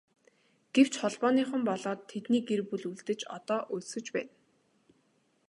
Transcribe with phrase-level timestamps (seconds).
[0.75, 4.33] Гэвч Холбооныхон болоод тэдний гэр бүл үлдэж одоо өлсөж байна.